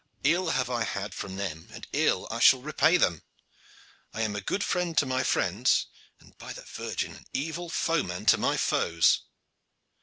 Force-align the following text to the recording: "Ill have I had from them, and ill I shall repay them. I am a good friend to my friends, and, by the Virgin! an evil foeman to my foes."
"Ill 0.23 0.49
have 0.49 0.67
I 0.67 0.83
had 0.83 1.13
from 1.13 1.35
them, 1.35 1.67
and 1.71 1.85
ill 1.93 2.27
I 2.31 2.39
shall 2.39 2.63
repay 2.63 2.97
them. 2.97 3.21
I 4.15 4.21
am 4.23 4.35
a 4.35 4.41
good 4.41 4.63
friend 4.63 4.97
to 4.97 5.05
my 5.05 5.21
friends, 5.21 5.85
and, 6.19 6.35
by 6.39 6.53
the 6.53 6.63
Virgin! 6.63 7.11
an 7.13 7.25
evil 7.33 7.69
foeman 7.69 8.25
to 8.25 8.39
my 8.39 8.57
foes." 8.57 9.19